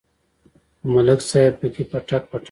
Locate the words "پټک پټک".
1.91-2.33